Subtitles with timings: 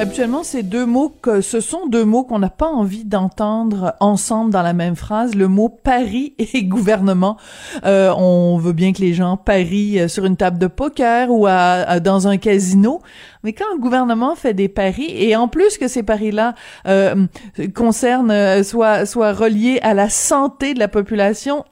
[0.00, 4.50] Habituellement, ces deux mots, que, ce sont deux mots qu'on n'a pas envie d'entendre ensemble
[4.50, 5.34] dans la même phrase.
[5.34, 7.36] Le mot Paris et gouvernement.
[7.84, 12.00] Euh, on veut bien que les gens parient sur une table de poker ou à,
[12.00, 13.02] dans un casino.
[13.44, 16.54] Mais quand un gouvernement fait des paris, et en plus que ces paris-là
[16.86, 17.26] euh,
[17.74, 21.66] concernent, euh, soit, soit reliés à la santé de la population,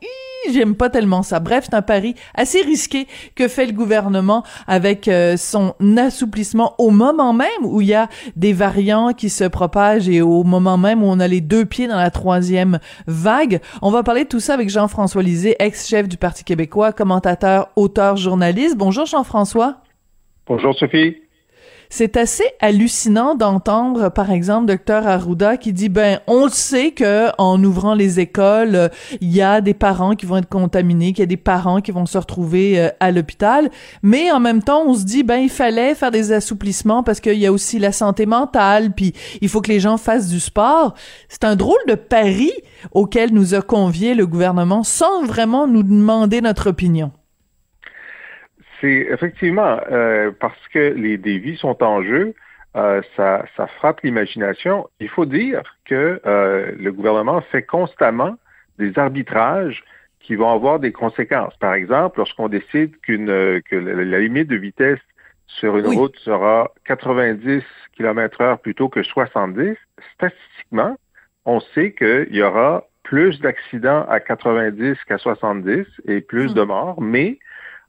[0.53, 1.41] j'aime pas tellement ça.
[1.41, 6.91] Bref, c'est un pari assez risqué que fait le gouvernement avec euh, son assouplissement au
[6.91, 11.03] moment même où il y a des variants qui se propagent et au moment même
[11.03, 13.61] où on a les deux pieds dans la troisième vague.
[13.83, 18.17] On va parler de tout ça avec Jean-François Lisée, ex-chef du Parti québécois, commentateur, auteur,
[18.17, 18.77] journaliste.
[18.77, 19.79] Bonjour Jean-François.
[20.47, 21.28] Bonjour Sophie.
[21.91, 27.29] C'est assez hallucinant d'entendre, par exemple, docteur Arruda qui dit, ben, on le sait que
[27.39, 28.91] en ouvrant les écoles,
[29.23, 31.91] il y a des parents qui vont être contaminés, qu'il y a des parents qui
[31.91, 33.71] vont se retrouver euh, à l'hôpital,
[34.03, 37.39] mais en même temps, on se dit, ben, il fallait faire des assouplissements parce qu'il
[37.39, 40.95] y a aussi la santé mentale, puis il faut que les gens fassent du sport.
[41.31, 42.53] C'est un drôle de pari
[42.93, 47.13] auquel nous a convié le gouvernement sans vraiment nous demander notre opinion.
[48.81, 52.35] C'est effectivement euh, parce que les dévis sont en jeu,
[52.77, 54.89] euh, ça, ça, frappe l'imagination.
[55.01, 58.37] Il faut dire que euh, le gouvernement fait constamment
[58.79, 59.83] des arbitrages
[60.21, 61.57] qui vont avoir des conséquences.
[61.57, 63.27] Par exemple, lorsqu'on décide qu'une
[63.63, 65.01] que la, limite de vitesse
[65.47, 67.63] sur une route sera 90
[67.97, 69.77] km heure plutôt que 70,
[70.15, 70.97] statistiquement,
[71.47, 76.55] on sait qu'il y aura plus d'accidents à 90 qu'à 70 et plus hmm.
[76.55, 77.39] de morts, mais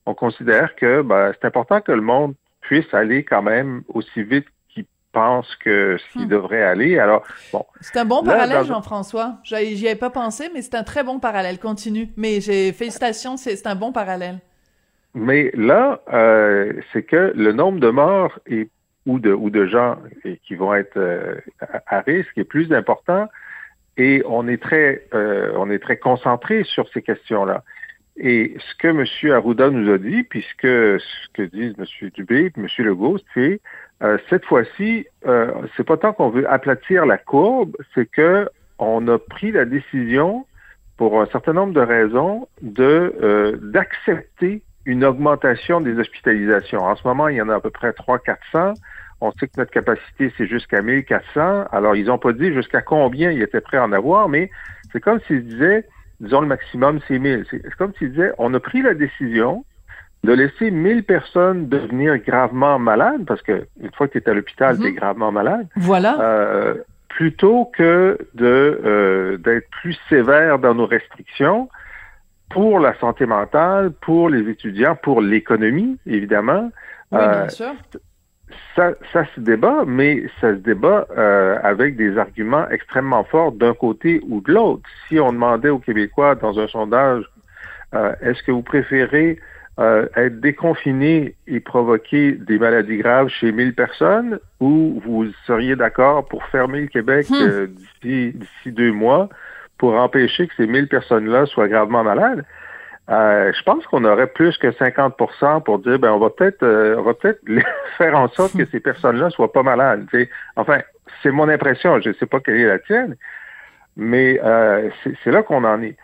[0.05, 4.45] on considère que ben, c'est important que le monde puisse aller quand même aussi vite
[4.73, 6.30] qu'il pense que s'il hmm.
[6.30, 7.00] devrait aller.
[7.00, 7.66] Alors, bon.
[7.81, 9.38] C'est un bon parallèle, Jean-François.
[9.44, 11.59] J'y avais pas pensé, mais c'est un très bon parallèle.
[11.59, 12.09] Continue.
[12.17, 14.39] Mais j'ai félicitations, c'est un bon parallèle.
[15.16, 18.69] Mais là, euh, c'est que le nombre de morts et,
[19.06, 19.97] ou, de, ou de gens
[20.46, 21.35] qui vont être euh,
[21.88, 23.28] à risque est plus important
[23.97, 27.63] et on est très, euh, on est très concentré sur ces questions-là.
[28.19, 29.34] Et ce que M.
[29.34, 32.09] Arruda nous a dit, puisque ce que disent M.
[32.13, 32.68] Dubé et M.
[32.80, 33.62] Legault, c'est
[34.03, 39.08] euh, cette fois-ci, euh, c'est pas tant qu'on veut aplatir la courbe, c'est que on
[39.08, 40.46] a pris la décision,
[40.97, 46.79] pour un certain nombre de raisons, de euh, d'accepter une augmentation des hospitalisations.
[46.79, 48.74] En ce moment, il y en a à peu près 300-400.
[49.22, 51.68] On sait que notre capacité, c'est jusqu'à 1400.
[51.72, 54.50] Alors, ils n'ont pas dit jusqu'à combien ils étaient prêts à en avoir, mais
[54.91, 55.85] c'est comme s'ils disaient,
[56.19, 57.46] disons le maximum, c'est 1000.
[57.50, 59.66] C'est comme tu disais, on a pris la décision
[60.24, 64.34] de laisser 1000 personnes devenir gravement malades, parce que une fois que tu es à
[64.34, 64.96] l'hôpital, tu es mhm.
[64.96, 65.68] gravement malade.
[65.75, 66.19] Voilà.
[66.19, 66.75] Euh,
[67.08, 71.69] plutôt que de euh, d'être plus sévère dans nos restrictions
[72.50, 76.72] pour la santé mentale, pour les étudiants, pour l'économie, évidemment.
[77.12, 77.74] Oui, bien euh, sûr
[78.75, 83.73] ça, ça se débat, mais ça se débat euh, avec des arguments extrêmement forts d'un
[83.73, 84.83] côté ou de l'autre.
[85.07, 87.25] Si on demandait aux Québécois dans un sondage,
[87.93, 89.39] euh, est-ce que vous préférez
[89.79, 96.27] euh, être déconfiné et provoquer des maladies graves chez 1000 personnes ou vous seriez d'accord
[96.27, 97.67] pour fermer le Québec hmm.
[98.03, 99.29] d'ici deux mois
[99.77, 102.43] pour empêcher que ces 1000 personnes-là soient gravement malades?
[103.09, 105.18] Euh, je pense qu'on aurait plus que 50
[105.66, 107.42] pour dire ben on va peut-être euh, on va peut-être
[107.97, 110.06] faire en sorte que ces personnes-là soient pas malades.
[110.56, 110.80] Enfin,
[111.24, 113.16] c'est mon impression, je ne sais pas quelle est la tienne,
[113.97, 114.90] mais euh,
[115.24, 115.97] c'est là qu'on en est.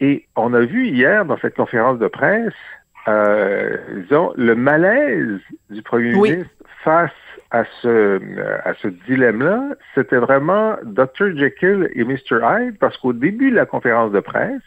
[0.00, 2.54] Et on a vu hier dans cette conférence de presse,
[3.06, 5.40] disons, le malaise
[5.70, 6.50] du premier ministre
[6.82, 7.10] face
[7.50, 8.20] à ce
[8.64, 11.36] à ce dilemme-là, c'était vraiment Dr.
[11.36, 12.40] Jekyll et Mr.
[12.42, 14.62] Hyde, parce qu'au début de la conférence de presse,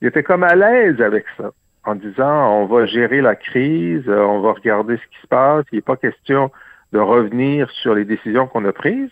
[0.00, 1.50] il était comme à l'aise avec ça,
[1.84, 5.64] en disant on va gérer la crise, euh, on va regarder ce qui se passe,
[5.72, 6.50] il n'est pas question
[6.92, 9.10] de revenir sur les décisions qu'on a prises.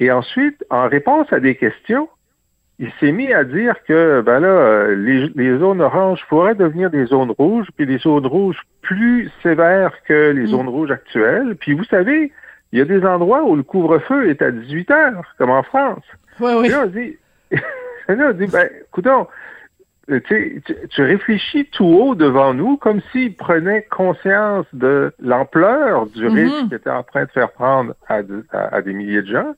[0.00, 2.08] Et ensuite, en réponse à des questions,
[2.78, 7.32] il s'est mis à dire que ben là, les, zones oranges pourraient devenir des zones
[7.32, 10.46] rouges, puis des zones rouges plus sévères que les mm.
[10.46, 11.56] zones rouges actuelles.
[11.56, 12.32] Puis vous savez,
[12.72, 16.04] il y a des endroits où le couvre-feu est à 18 heures, comme en France.
[16.38, 16.70] Oui, oui.
[16.72, 17.16] on dit,
[18.08, 19.24] on dit ben, euh,
[20.08, 26.34] tu, tu réfléchis tout haut devant nous comme s'il prenait conscience de l'ampleur du mm-hmm.
[26.34, 28.20] risque qu'il était en train de faire prendre à,
[28.52, 29.54] à, des milliers de gens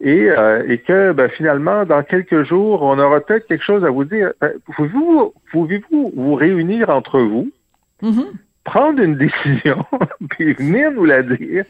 [0.00, 3.90] et, euh, et que ben, finalement, dans quelques jours, on aura peut-être quelque chose à
[3.90, 4.32] vous dire.
[4.40, 7.50] Ben, pouvez-vous pouvez-vous vous réunir entre vous,
[8.02, 8.26] mm-hmm.
[8.64, 9.84] prendre une décision,
[10.30, 11.64] puis venir nous la dire,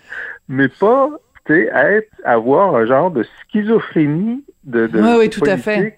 [0.48, 1.10] mais pas
[1.50, 5.94] être, avoir un genre de schizophrénie de, de oui, oui, tout à fait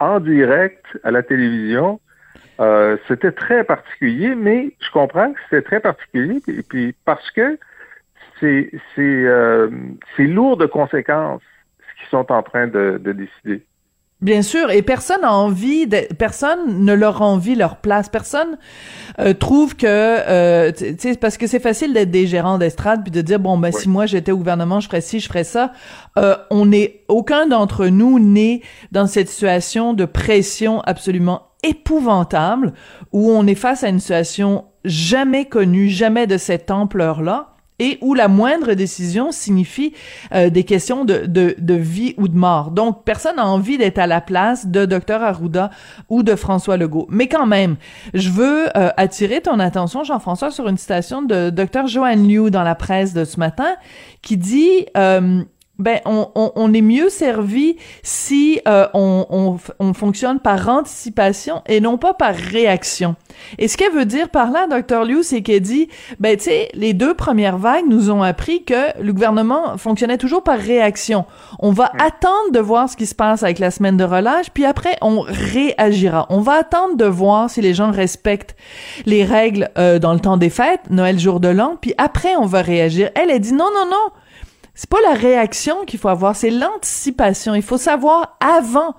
[0.00, 2.00] en direct à la télévision.
[2.58, 7.58] Euh, c'était très particulier, mais je comprends que c'était très particulier, et puis parce que
[8.38, 9.70] c'est c'est euh,
[10.18, 11.42] lourd de conséquences
[11.78, 13.62] ce qu'ils sont en train de, de décider.
[14.22, 18.10] Bien sûr, et personne n'a envie, de, personne ne leur envie leur place.
[18.10, 18.58] Personne
[19.18, 23.10] euh, trouve que, euh, tu sais, parce que c'est facile d'être des gérants d'estrade puis
[23.10, 25.72] de dire bon ben si moi j'étais au gouvernement, je ferais ci, je ferais ça.
[26.18, 28.62] Euh, on n'est aucun d'entre nous né
[28.92, 32.74] dans cette situation de pression absolument épouvantable
[33.12, 38.14] où on est face à une situation jamais connue, jamais de cette ampleur-là et où
[38.14, 39.94] la moindre décision signifie
[40.32, 42.70] euh, des questions de, de, de, vie ou de mort.
[42.70, 45.70] Donc, personne n'a envie d'être à la place de Dr Arruda
[46.08, 47.06] ou de François Legault.
[47.10, 47.76] Mais quand même,
[48.14, 52.62] je veux euh, attirer ton attention, Jean-François, sur une citation de Dr Joanne Liu dans
[52.62, 53.74] la presse de ce matin
[54.22, 54.86] qui dit...
[54.96, 55.42] Euh,
[55.80, 61.62] ben on, on, on, est mieux servi si euh, on, on, on, fonctionne par anticipation
[61.66, 63.16] et non pas par réaction.
[63.58, 65.04] Et ce qu'elle veut dire par là, Dr.
[65.04, 65.88] Liu, c'est qu'elle dit,
[66.18, 70.44] ben tu sais, les deux premières vagues nous ont appris que le gouvernement fonctionnait toujours
[70.44, 71.24] par réaction.
[71.58, 74.64] On va attendre de voir ce qui se passe avec la semaine de relâche, puis
[74.64, 76.26] après on réagira.
[76.30, 78.54] On va attendre de voir si les gens respectent
[79.06, 82.46] les règles euh, dans le temps des fêtes, Noël, jour de l'an, puis après on
[82.46, 83.10] va réagir.
[83.14, 84.10] Elle, a dit non, non, non
[84.80, 87.54] c'est pas la réaction qu'il faut avoir, c'est l'anticipation.
[87.54, 88.96] Il faut savoir avant.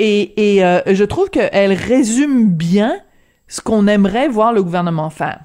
[0.00, 0.32] Et,
[0.64, 2.96] euh, je trouve qu'elle résume bien
[3.46, 5.38] ce qu'on aimerait voir le gouvernement faire.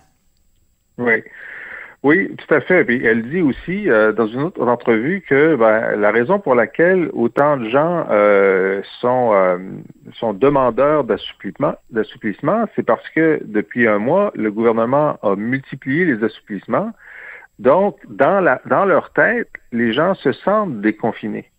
[0.98, 1.21] Oui.
[2.01, 2.83] Oui, tout à fait.
[2.83, 7.12] Puis elle dit aussi euh, dans une autre entrevue que ben, la raison pour laquelle
[7.13, 9.36] autant de gens euh, sont
[10.16, 16.92] sont demandeurs d'assouplissement, c'est parce que depuis un mois, le gouvernement a multiplié les assouplissements
[17.59, 21.51] donc, dans, la, dans leur tête, les gens se sentent déconfinés.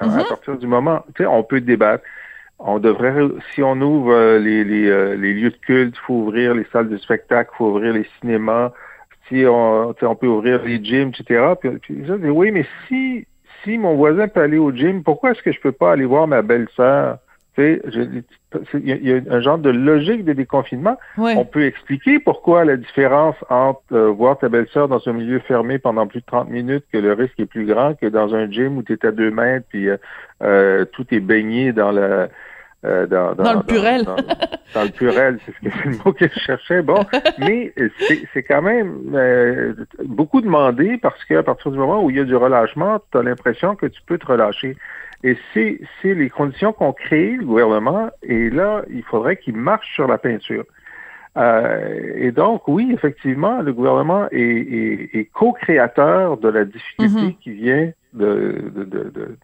[0.00, 0.28] Hein, à mhm.
[0.28, 2.04] partir du moment, tu sais, on peut débattre.
[2.60, 3.14] On devrait,
[3.54, 6.64] si on ouvre euh, les, les, euh, les, lieux de culte, il faut ouvrir les
[6.72, 8.72] salles de spectacle, il faut ouvrir les cinémas,
[9.28, 11.54] si on, on peut ouvrir les gyms, etc.
[11.60, 13.26] Puis, puis je dis, oui, mais si,
[13.62, 16.26] si mon voisin peut aller au gym, pourquoi est-ce que je peux pas aller voir
[16.26, 17.18] ma belle-sœur?
[17.58, 18.22] Il
[18.84, 20.96] y, a un genre de logique de déconfinement.
[21.16, 25.78] On peut expliquer pourquoi la différence entre euh, voir ta belle-sœur dans un milieu fermé
[25.78, 28.78] pendant plus de 30 minutes, que le risque est plus grand que dans un gym
[28.78, 29.96] où tu es à deux mètres, puis euh,
[30.42, 32.28] euh, tout est baigné dans le...
[32.82, 34.04] dans, le purel.
[34.04, 36.82] Dans, le purel, c'est ce que c'est le mot que je cherchais.
[36.82, 37.04] Bon,
[37.38, 37.72] mais
[38.32, 38.94] c'est quand même
[40.04, 43.22] beaucoup demandé parce qu'à partir du moment où il y a du relâchement, tu as
[43.22, 44.76] l'impression que tu peux te relâcher.
[45.24, 50.06] Et c'est les conditions qu'ont créées le gouvernement, et là, il faudrait qu'il marche sur
[50.06, 50.64] la peinture.
[51.36, 57.38] Euh, et donc, oui, effectivement, le gouvernement est, est, est co-créateur de la difficulté mm-hmm.
[57.38, 59.36] qui vient de, de, de,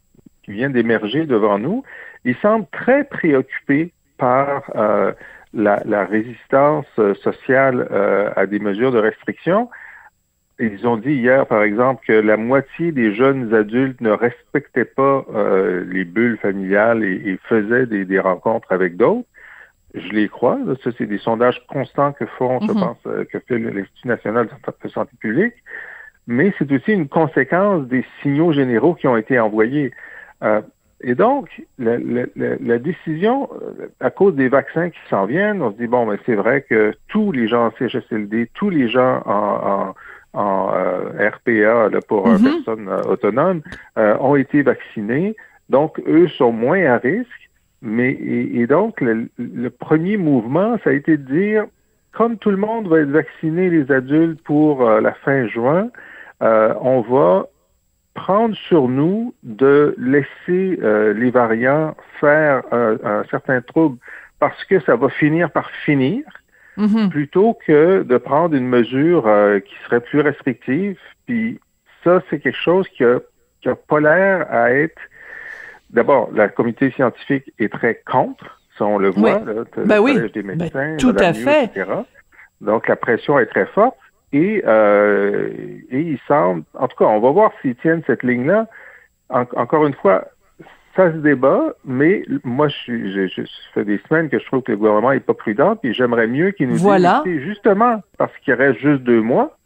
[0.43, 1.83] qui vient d'émerger devant nous.
[2.25, 5.13] Il semble très préoccupé par euh,
[5.53, 6.87] la, la, résistance
[7.23, 9.69] sociale euh, à des mesures de restriction.
[10.61, 15.25] Ils ont dit hier, par exemple, que la moitié des jeunes adultes ne respectaient pas
[15.35, 19.27] euh, les bulles familiales et, faisaient des, rencontres avec d'autres.
[19.95, 20.59] Je les crois.
[20.83, 22.81] Ça, c'est des sondages constants que font, je mhm.
[22.81, 24.49] pense, euh, que fait l'Institut national
[24.83, 25.55] de santé publique.
[26.29, 29.93] Mais c'est aussi une conséquence des signaux généraux qui ont été envoyés.
[30.45, 30.63] Euh,
[31.01, 33.51] et donc, la, la, décision,
[34.01, 36.95] à cause des vaccins qui s'en viennent, on se dit, bon, mais c'est vrai que
[37.09, 39.95] tous les gens en CHSLD, tous les gens en, en
[40.35, 43.63] en euh, RPA là, pour mm personnes euh, autonomes
[43.97, 45.37] ont été vaccinés.
[45.69, 47.51] Donc, eux sont moins à risque.
[47.81, 51.67] Mais et, donc, le, premier mouvement, ça a été de dire,
[52.13, 55.91] comme tout le monde va être vacciné, les adultes, pour la fin juin,
[56.41, 57.47] on va
[58.15, 60.79] prendre sur nous de laisser
[61.15, 63.99] les variants faire un certain trouble
[64.41, 66.23] parce que ça va finir par finir.
[66.77, 67.09] Mm-hmm.
[67.11, 70.99] plutôt que de prendre une mesure euh, qui serait plus restrictive.
[71.27, 71.61] Puis
[72.03, 73.21] ça, c'est quelque chose qui a,
[73.61, 75.01] qui a pas l'air à être.
[75.91, 80.19] D'abord, la communauté scientifique est très contre, ça on le voit, là, ben oui.
[80.33, 81.67] des ben, médecins, tout à fait.
[81.67, 81.85] Etc.
[82.61, 83.97] Donc la pression est très forte
[84.33, 85.51] et, euh,
[85.91, 88.67] et il semble, en tout cas, on va voir s'ils tiennent cette ligne-là.
[89.31, 90.27] encore une fois,
[90.97, 94.79] ça se débat, mais moi, je, je, fais des semaines que je trouve que le
[94.79, 97.23] gouvernement est pas prudent, puis j'aimerais mieux qu'il nous voilà.
[97.25, 99.57] dise, justement, parce qu'il reste juste deux mois,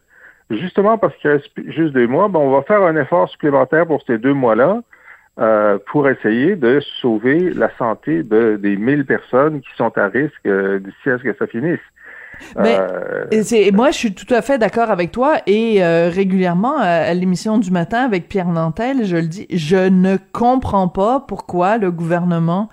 [0.50, 4.02] justement parce qu'il reste juste deux mois, ben, on va faire un effort supplémentaire pour
[4.06, 4.82] ces deux mois-là,
[5.38, 10.46] euh, pour essayer de sauver la santé de, des mille personnes qui sont à risque
[10.46, 11.78] euh, d'ici à ce que ça finisse.
[12.56, 16.78] Mais euh, c'est moi, je suis tout à fait d'accord avec toi et euh, régulièrement
[16.78, 21.78] à, l'émission du matin avec Pierre Nantel, je le dis, je ne comprends pas pourquoi
[21.78, 22.68] le gouvernement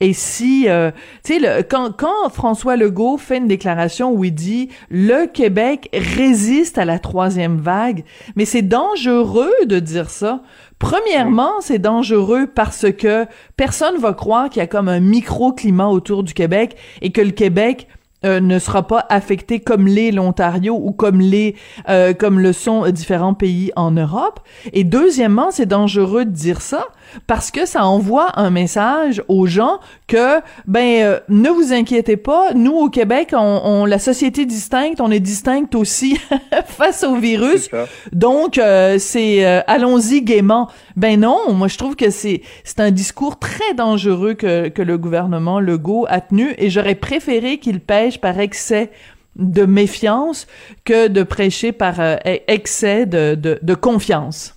[0.00, 0.90] Et si, euh,
[1.24, 6.78] tu sais, quand, quand François Legault fait une déclaration où il dit le Québec résiste
[6.78, 8.04] à la troisième vague,
[8.36, 10.42] mais c'est dangereux de dire ça.
[10.78, 16.22] Premièrement, c'est dangereux parce que personne va croire qu'il y a comme un microclimat autour
[16.22, 17.88] du Québec et que le Québec
[18.24, 21.54] euh, ne sera pas affecté comme l'est l'Ontario ou comme les
[21.88, 24.40] euh, comme le sont différents pays en Europe.
[24.72, 26.88] Et deuxièmement, c'est dangereux de dire ça
[27.28, 32.54] parce que ça envoie un message aux gens que ben euh, ne vous inquiétez pas,
[32.54, 36.18] nous au Québec, on, on, la société distincte, on est distincte aussi
[36.66, 37.70] face au virus.
[38.10, 38.60] Donc
[38.98, 40.68] c'est allons-y gaiement.
[40.96, 44.98] Ben non, moi je trouve que c'est c'est un discours très dangereux que que le
[44.98, 47.78] gouvernement Legault a tenu et j'aurais préféré qu'il
[48.16, 48.90] par excès
[49.36, 50.46] de méfiance
[50.84, 54.54] que de prêcher par excès de, de, de confiance.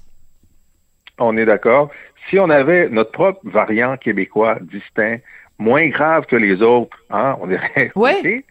[1.19, 1.91] On est d'accord
[2.29, 5.19] si on avait notre propre variant québécois distinct,
[5.57, 8.43] moins grave que les autres, hein, on dirait oui.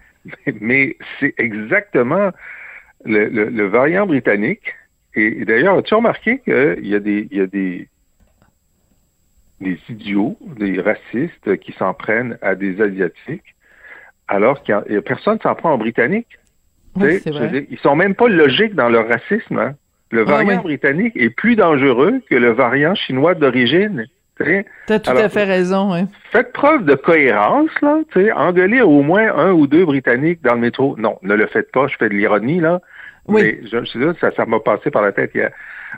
[0.60, 2.30] mais, c'est exactement
[3.04, 4.74] le, variant britannique.
[5.14, 7.88] Et, d'ailleurs, as-tu remarqué qu'il y a des, il y a des,
[9.60, 13.54] des idiots, des racistes qui s'en prennent à des Asiatiques,
[14.30, 16.28] alors qu'il y a, personne s'en prend en Britannique.
[16.96, 17.66] Oui, vrai.
[17.70, 19.58] ils sont même pas logiques dans leur racisme.
[19.58, 19.74] Hein.
[20.10, 24.06] Le variant britannique est plus dangereux que le variant chinois d'origine.
[24.86, 26.00] T'as tout à fait raison, oui.
[26.32, 27.98] Faites preuve de cohérence, là.
[28.14, 30.96] sais, engueuler au moins un ou deux Britanniques dans le métro.
[30.98, 32.80] Non, ne le faites pas, je fais de l'ironie, là.
[33.26, 33.42] Oui.
[33.42, 35.50] Mais je, je, ça, ça m'a passé par la tête hier.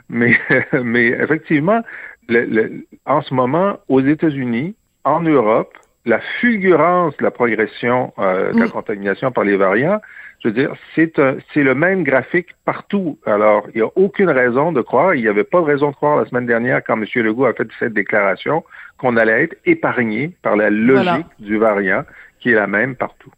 [0.09, 0.37] Mais,
[0.73, 1.81] mais effectivement,
[2.27, 4.75] le, en ce moment, aux États-Unis,
[5.05, 5.73] en Europe,
[6.05, 10.01] la fulgurance de la progression euh, de la contamination par les variants
[10.43, 11.13] je veux dire, c'est
[11.53, 13.17] c'est le même graphique partout.
[13.25, 15.95] Alors, il n'y a aucune raison de croire, il n'y avait pas de raison de
[15.95, 17.05] croire la semaine dernière quand M.
[17.15, 18.63] Legault a fait cette déclaration
[18.97, 22.03] qu'on allait être épargné par la logique du variant
[22.39, 23.31] qui est la même partout.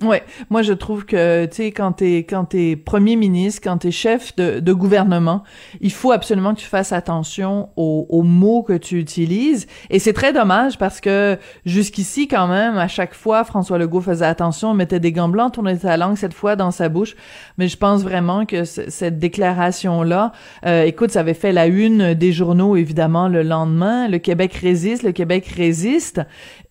[0.00, 3.90] Ouais, moi je trouve que tu sais quand t'es quand t'es premier ministre, quand t'es
[3.90, 5.42] chef de, de, gouvernement,
[5.80, 9.66] il faut absolument que tu fasses attention aux, aux mots que tu utilises.
[9.90, 11.36] Et c'est très dommage parce que
[11.66, 15.76] jusqu'ici quand même, à chaque fois, François Legault faisait attention, mettait des gants blancs, tournait
[15.76, 17.16] sa langue cette fois dans sa bouche.
[17.56, 20.30] Mais je pense vraiment que cette déclaration là,
[20.64, 24.06] euh, écoute, ça avait fait la une des journaux évidemment le lendemain.
[24.06, 26.20] Le Québec résiste, le Québec résiste.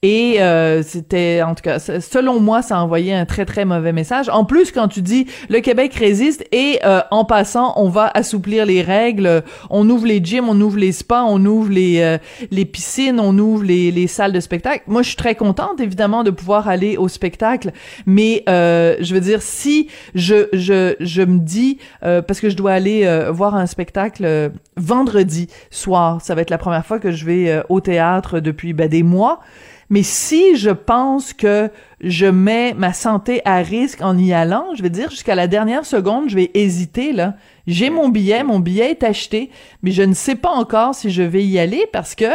[0.01, 4.29] Et euh, c'était, en tout cas, selon moi, ça envoyait un très très mauvais message.
[4.29, 8.65] En plus, quand tu dis le Québec résiste et euh, en passant, on va assouplir
[8.65, 12.17] les règles, on ouvre les gyms, on ouvre les spas, on ouvre les euh,
[12.51, 14.83] les piscines, on ouvre les, les salles de spectacle.
[14.87, 17.71] Moi, je suis très contente évidemment de pouvoir aller au spectacle,
[18.05, 23.07] mais je veux dire si je je je me dis parce que je dois aller
[23.31, 27.81] voir un spectacle vendredi soir, ça va être la première fois que je vais au
[27.81, 29.39] théâtre depuis ben, des mois.
[29.89, 31.69] Mais si je pense que
[32.01, 35.85] je mets ma santé à risque en y allant, je vais dire jusqu'à la dernière
[35.85, 37.35] seconde, je vais hésiter là.
[37.67, 39.49] J'ai mon billet, mon billet est acheté,
[39.83, 42.25] mais je ne sais pas encore si je vais y aller parce que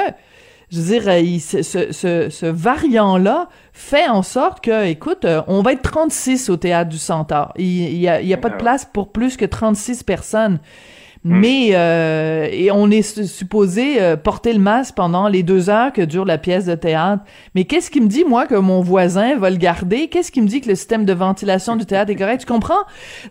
[0.70, 5.74] je veux dire, ce, ce, ce variant-là fait en sorte que, écoute, euh, on va
[5.74, 7.52] être 36 au théâtre du Centaure.
[7.58, 10.60] Il n'y a, il y a pas de place pour plus que 36 personnes.
[11.24, 11.38] Hmm.
[11.38, 16.02] Mais euh, et on est supposé euh, porter le masque pendant les deux heures que
[16.02, 17.22] dure la pièce de théâtre.
[17.54, 20.08] Mais qu'est-ce qui me dit moi que mon voisin va le garder?
[20.08, 22.40] Qu'est-ce qui me dit que le système de ventilation du théâtre est correct?
[22.40, 22.82] Tu comprends?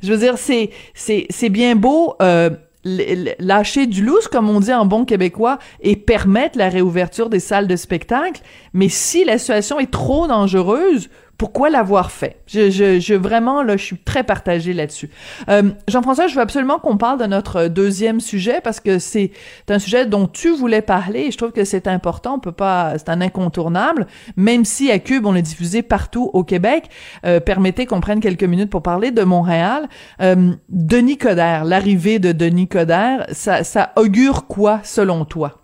[0.01, 2.15] Je veux dire, c'est c'est c'est bien beau.
[2.21, 2.51] Euh,
[2.83, 7.67] lâcher du lousse, comme on dit en bon québécois, et permettre la réouverture des salles
[7.67, 8.41] de spectacle.
[8.73, 11.09] Mais si la situation est trop dangereuse,
[11.41, 12.37] pourquoi l'avoir fait?
[12.45, 15.09] Je, je, vraiment, là, je suis très partagée là-dessus.
[15.49, 19.31] Euh, Jean-François, je veux absolument qu'on parle de notre deuxième sujet parce que c'est
[19.67, 22.35] un sujet dont tu voulais parler et je trouve que c'est important.
[22.35, 24.05] On peut pas, c'est un incontournable.
[24.35, 26.91] Même si à Cube, on est diffusé partout au Québec.
[27.25, 29.89] Euh, permettez qu'on prenne quelques minutes pour parler de Montréal.
[30.21, 35.60] Euh, Denis Coderre, l'arrivée de Denis Coderre, ça augure quoi selon toi?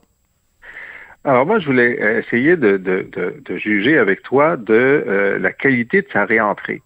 [1.28, 5.52] Alors moi, je voulais euh, essayer de, de, de, juger avec toi de euh, la
[5.52, 6.82] qualité de sa réentrée.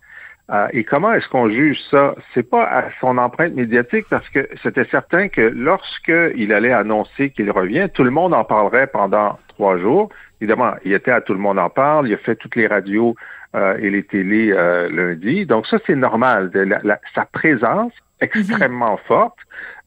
[0.49, 2.15] Euh, et comment est-ce qu'on juge ça?
[2.33, 7.51] C'est pas à son empreinte médiatique parce que c'était certain que lorsqu'il allait annoncer qu'il
[7.51, 10.09] revient, tout le monde en parlerait pendant trois jours.
[10.41, 13.15] Évidemment, il était à Tout le monde en parle, il a fait toutes les radios
[13.53, 14.55] et les télés
[14.89, 15.45] lundi.
[15.45, 16.51] Donc ça, c'est normal.
[17.13, 19.37] sa présence extrêmement forte.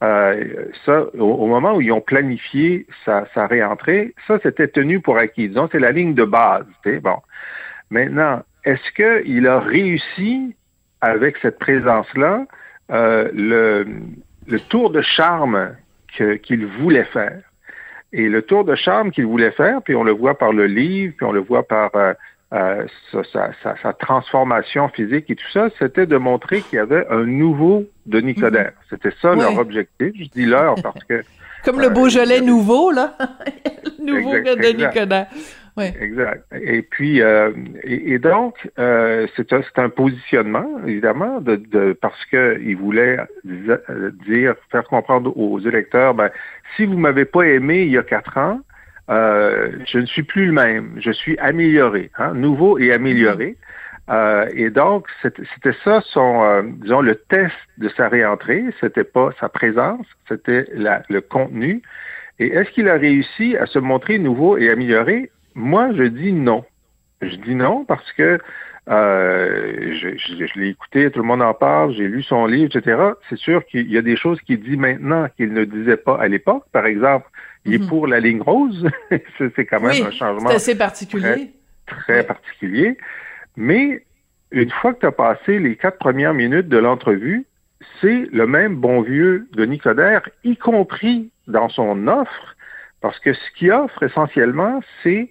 [0.02, 5.16] Euh, ça, au, moment où ils ont planifié sa, sa réentrée, ça, c'était tenu pour
[5.16, 5.48] acquis.
[5.48, 6.66] Disons, c'est la ligne de base.
[7.02, 7.18] Bon.
[7.90, 10.54] Maintenant, est-ce qu'il a réussi,
[11.00, 12.46] avec cette présence-là,
[12.90, 13.86] euh, le,
[14.46, 15.76] le tour de charme
[16.42, 17.40] qu'il voulait faire?
[18.12, 21.14] Et le tour de charme qu'il voulait faire, puis on le voit par le livre,
[21.16, 22.14] puis on le voit par euh,
[22.52, 27.06] euh, sa, sa, sa, transformation physique et tout ça, c'était de montrer qu'il y avait
[27.10, 28.72] un nouveau Denis Coderre.
[28.72, 28.86] Mhm.
[28.90, 30.12] C'était ça leur objectif.
[30.14, 31.22] Je dis leur parce que...
[31.64, 33.16] Comme le Beaujolais nouveau, là.
[33.98, 35.26] nouveau exact, Denis Coderre.
[35.76, 35.92] Ouais.
[36.00, 36.44] Exact.
[36.52, 37.50] Et puis, euh,
[37.82, 44.84] et, donc, euh, c'est un, un, positionnement, évidemment, de, de parce qu'il voulait dire, faire
[44.84, 46.30] comprendre aux électeurs, ben,
[46.76, 48.60] si vous m'avez pas aimé il y a quatre ans,
[49.10, 53.56] euh, je ne suis plus le même, je suis amélioré, hein, nouveau et amélioré.
[54.10, 58.64] Euh, et donc, c'était ça son, euh, disons, le test de sa réentrée.
[58.80, 61.82] C'était pas sa présence, c'était le contenu.
[62.38, 65.30] Et est-ce qu'il a réussi à se montrer nouveau et amélioré?
[65.54, 66.64] Moi, je dis non.
[67.22, 68.38] Je dis non parce que
[68.90, 73.00] euh, je, je, l'ai écouté, tout le monde en parle, j'ai lu son livre, etc.
[73.30, 76.28] C'est sûr qu'il y a des choses qu'il dit maintenant qu'il ne disait pas à
[76.28, 76.64] l'époque.
[76.70, 77.28] Par exemple,
[77.64, 77.88] il est mhm.
[77.88, 78.88] pour la ligne rose.
[79.38, 80.50] c'est quand même un changement.
[80.50, 81.50] C'est assez particulier.
[81.86, 82.98] Très, particulier.
[83.56, 84.04] Mais
[84.50, 87.46] une fois que tu as passé les quatre premières minutes de l'entrevue,
[88.00, 92.56] c'est le même bon vieux Denis Coderre, y compris dans son offre,
[93.00, 95.30] parce que ce qu'il offre essentiellement, c'est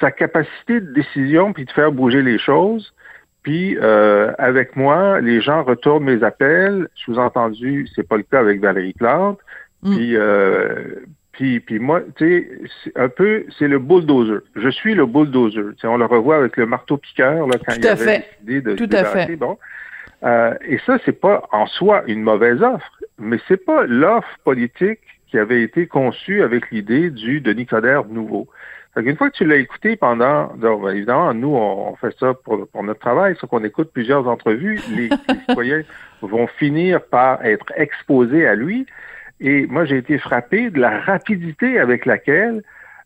[0.00, 2.94] sa capacité de décision puis de faire bouger les choses.
[3.42, 6.88] Puis euh, avec moi, les gens retournent mes appels.
[6.94, 9.38] Sous-entendu, c'est pas le cas avec Valérie Plante.
[9.82, 9.96] Mm.
[9.96, 10.84] Puis, euh,
[11.32, 14.40] puis, puis moi, tu sais, un peu, c'est le bulldozer.
[14.56, 15.72] Je suis le bulldozer.
[15.80, 18.28] sais, on le revoit avec le marteau piqueur là, quand Tout il avait fait.
[18.42, 19.36] décidé de Tout à fait.
[19.36, 19.56] Bon.
[20.24, 25.00] Euh, et ça, c'est pas en soi une mauvaise offre, mais c'est pas l'offre politique
[25.28, 28.48] qui avait été conçue avec l'idée du Denis Coderre nouveau.
[28.96, 32.66] Une fois que tu l'as écouté pendant, donc, ben, évidemment, nous, on, fait ça pour,
[32.68, 35.10] pour notre travail, c'est qu'on écoute plusieurs entrevues, les,
[35.48, 35.82] citoyens
[36.22, 38.86] vont finir par être exposés à lui.
[39.40, 42.62] Et moi, j'ai été frappé de la rapidité avec laquelle,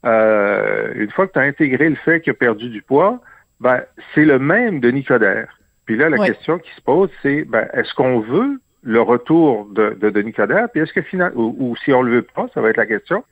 [0.06, 3.20] euh, une fois que tu as intégré le fait qu'il a perdu du poids,
[3.60, 3.82] ben,
[4.14, 5.58] c'est le même de Nicodère.
[5.84, 9.96] Puis là, la question qui se pose, c'est ben, est-ce qu'on veut le retour de,
[10.00, 12.60] de Denis Coderre, puis est-ce que finalement, ou, ou, si on le veut pas, ça
[12.60, 13.24] va être la question,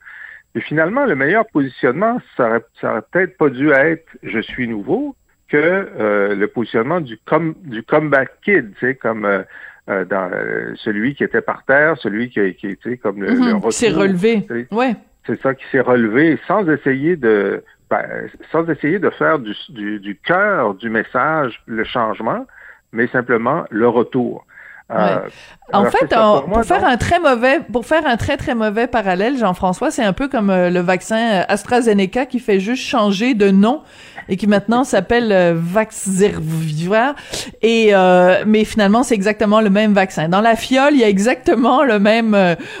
[0.53, 4.67] et finalement, le meilleur positionnement, ça aurait, ça aurait peut-être pas dû être je suis
[4.67, 5.15] nouveau
[5.47, 9.43] que euh, le positionnement du, com, du comeback kid, tu sais, comme euh,
[9.89, 13.71] euh dans euh, celui qui était par terre, celui qui, qui était comme le, mm
[13.71, 14.45] s'est relevé.
[14.71, 14.95] Ouais.
[15.25, 18.05] C'est ça qui s'est relevé sans essayer de ben,
[18.51, 22.45] sans essayer de faire du, du, du cœur du message le changement,
[22.93, 24.45] mais simplement le retour.
[24.93, 25.19] Euh,
[25.73, 26.13] en fait,
[26.51, 30.13] pour, faire un très mauvais, pour faire un très très mauvais parallèle, Jean-François, c'est un
[30.13, 33.81] peu comme euh, le vaccin euh, AstraZeneca qui fait juste changer de nom
[34.29, 37.15] et qui maintenant s'appelle euh, Vaxzerviva.
[37.61, 37.93] Et
[38.45, 40.29] mais finalement, c'est exactement le même vaccin.
[40.29, 42.35] Dans la fiole, il y a exactement le même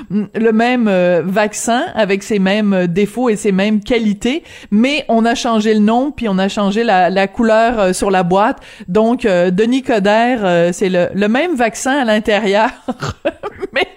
[0.09, 0.89] le même
[1.23, 6.11] vaccin avec ses mêmes défauts et ses mêmes qualités, mais on a changé le nom
[6.11, 8.59] puis on a changé la, la couleur sur la boîte.
[8.87, 12.69] Donc, Denis Coderre, c'est le, le même vaccin à l'intérieur,
[13.73, 13.87] mais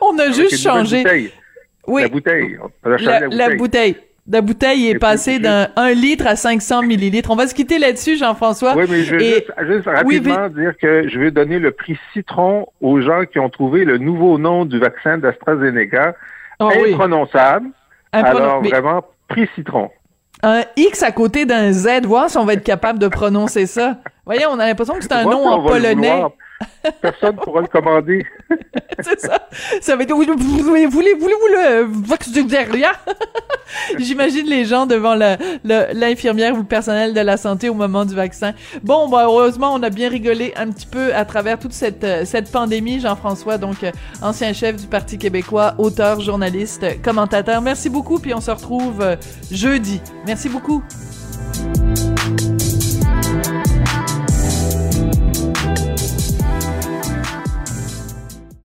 [0.00, 1.30] on a juste changé.
[1.86, 2.02] Oui.
[2.02, 2.58] La bouteille.
[2.84, 3.96] la, bouteille.
[4.28, 4.88] la bouteille.
[4.88, 7.30] est passée d'un 1 litre à 500 millilitres.
[7.30, 8.76] On va se quitter là-dessus, Jean-François.
[8.76, 13.00] Oui, mais je veux juste, rapidement dire que je vais donner le prix citron aux
[13.00, 16.14] gens qui ont trouvé le nouveau nom du vaccin d'AstraZeneca.
[16.60, 17.68] Oh, imprononçable.
[18.12, 19.90] Alors, vraiment, prix citron.
[20.42, 23.98] Un X à côté d'un Z, voir si on va être capable de prononcer ça.
[24.24, 26.22] Voyez, on a l'impression que c'est un nom en polonais.
[27.00, 28.26] Personne ne pourra le commander.
[29.00, 29.48] c'est ça.
[29.80, 30.12] Ça va être.
[30.14, 33.02] Voulez-vous le Vox derrière?
[33.98, 35.14] J'imagine les gens devant
[35.64, 38.52] l'infirmière ou le personnel de la santé au moment du vaccin.
[38.82, 42.24] Bon, bah, heureusement, on a bien rigolé un petit peu à travers toute cette, euh,
[42.24, 43.00] cette pandémie.
[43.00, 47.62] Jean-François, donc, euh, ancien chef du Parti québécois, auteur, journaliste, commentateur.
[47.62, 49.16] Merci beaucoup, puis on se retrouve euh,
[49.50, 50.00] jeudi.
[50.26, 50.82] Merci beaucoup.